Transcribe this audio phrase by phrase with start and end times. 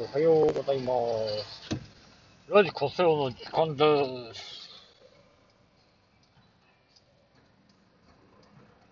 [0.00, 0.92] おはようございま
[1.44, 1.70] す。
[2.48, 4.68] ラジコセオの時間です。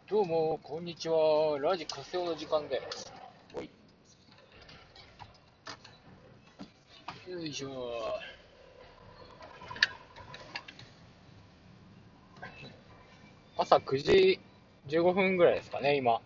[0.08, 1.58] どうも、こんにちは。
[1.60, 3.12] ラジコセオの時間です。
[3.52, 3.68] ほい。
[7.28, 8.20] よいしょ。
[13.56, 14.40] 朝9時
[14.86, 16.20] 15分ぐらいですかね、今。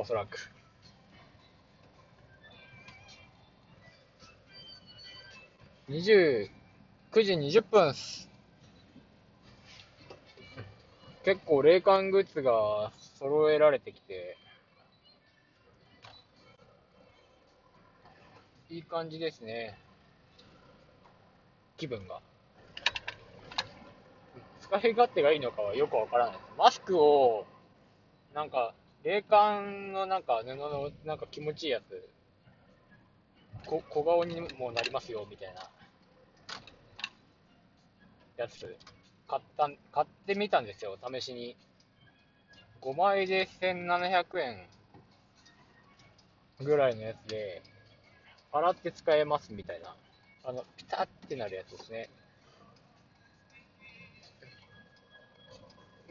[0.00, 0.50] おそらく。
[5.90, 6.48] 29
[7.12, 8.30] 時20分っす。
[11.22, 14.38] 結構霊感グッズが揃えられてきて、
[18.70, 19.78] いい感じですね。
[21.76, 22.22] 気分が。
[24.62, 26.38] 使い勝手がいいのかはよくわからない。
[26.56, 27.44] マスクを、
[28.32, 28.72] なんか、
[29.02, 32.08] 霊感のなんか布のなんか気持ちいいやつ、
[33.66, 35.70] こ小顔にもなりますよみたいな
[38.36, 38.76] やつ
[39.28, 41.56] 買った買ってみたんですよ、試しに。
[42.80, 44.66] 5枚で1700円
[46.60, 47.62] ぐらいのやつで、
[48.52, 49.94] 洗って使えますみたいな。
[50.44, 52.08] あの、ピタってなるやつですね。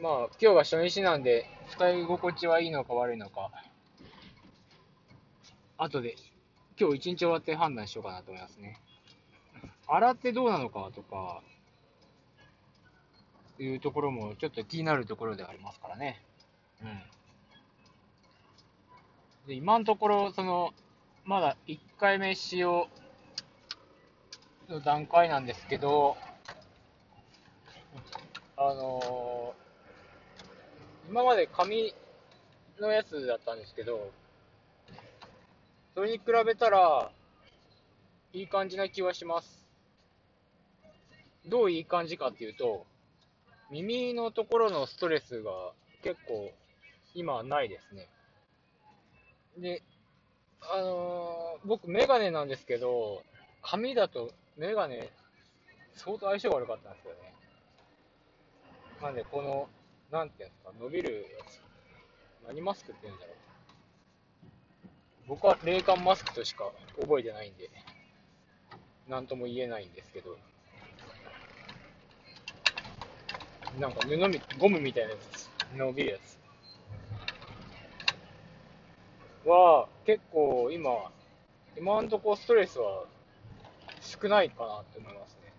[0.00, 3.50] まあ、今日が初日なんで、使い心地はいいのか悪いのか、
[5.78, 6.16] 後で、
[6.78, 8.78] 今日一日終わって判断しようかなと思いますね。
[9.86, 11.42] 洗ってどうなのかとか、
[13.58, 16.22] いうところもちょっと気になるところではありますからね。
[16.82, 17.02] うん。
[19.46, 20.72] で、今のところ、その、
[21.24, 22.88] まだ1回目使用
[24.68, 26.16] の段階なんですけど、
[28.56, 29.69] あのー
[31.10, 31.92] 今まで紙
[32.78, 34.12] のやつだったんですけど、
[35.96, 37.10] それに比べたら、
[38.32, 39.66] いい感じな気はします。
[41.46, 42.86] どういい感じかっていうと、
[43.72, 45.50] 耳のところのストレスが
[46.04, 46.52] 結構
[47.14, 48.08] 今はないですね。
[49.58, 49.82] で、
[50.60, 53.24] あのー僕メガネなんですけど、
[53.62, 55.10] 紙だとメガネ
[55.94, 57.34] 相当相性悪かったんですよね。
[59.02, 59.68] なんでこの、
[60.10, 61.62] なんていうんですか、伸びるやつ。
[62.46, 63.36] 何マスクって言うんだろう。
[65.28, 67.70] 僕は冷感マスクとしか覚えてないんで、
[69.08, 70.36] なんとも言えないんですけど、
[73.78, 76.38] なんか布み、ゴムみたいなやつ、伸びるやつ
[79.48, 81.12] は、結構今、
[81.78, 83.04] 今のとこストレスは
[84.00, 85.49] 少ないかなって思いますね。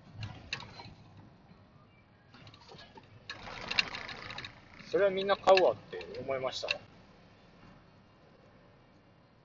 [4.92, 6.68] それはみんな買うわって思いました。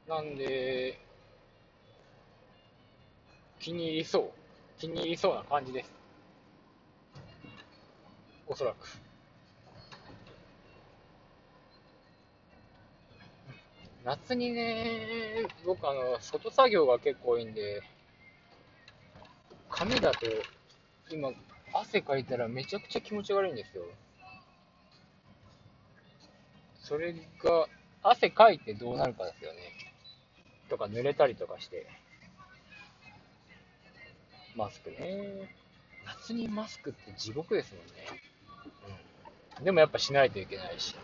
[0.08, 0.98] なんで、
[3.60, 4.30] 気に入りそう。
[4.80, 5.90] 気に入りそうな感じです。
[8.48, 8.88] おそらく。
[14.04, 17.82] 夏にね、僕あの、外作業が結構多いんで、
[19.70, 20.26] 髪だと、
[21.08, 21.30] 今、
[21.72, 23.84] 汗かいたらめちゃくちゃ気持ち悪いんですよ。
[26.86, 27.66] それが、
[28.04, 29.58] 汗かいてどうなるかですよね。
[30.68, 31.88] とか濡れたりとかして。
[34.54, 35.52] マスクね。
[36.04, 37.92] 夏にマスクって地獄ですもんね。
[39.58, 39.64] うん。
[39.64, 40.94] でもやっぱしないといけないし。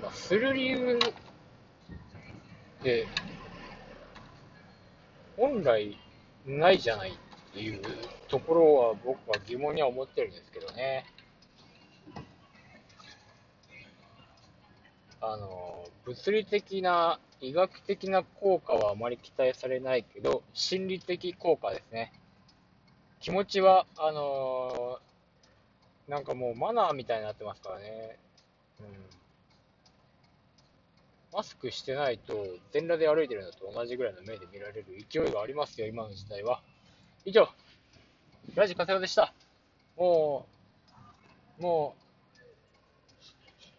[0.00, 1.00] まあ、する理由っ
[2.84, 3.08] て、
[5.36, 5.98] 本来
[6.46, 7.14] ないじゃないっ
[7.52, 7.82] ていう
[8.28, 11.06] ところは僕は疑問には思ってるんですけどね。
[15.32, 22.12] あの、物理的な、医学的な効果はあまり期待されないけど、心理的効果ですね。
[23.20, 24.98] 気持ちは、あの
[26.08, 28.18] なんかもうマナーみたいになってますからね。
[28.80, 28.86] うん。
[31.32, 36.60] マスクしてないと、全裸で歩いてるのと同じぐらいの目で見られる勢いがありますよ、今の時代は。
[37.24, 37.48] 以上、
[38.54, 39.32] ラジカセオでした。
[39.96, 40.46] も
[41.58, 41.94] う、も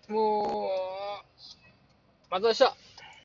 [0.09, 0.94] う、もう、
[2.35, 2.84] また。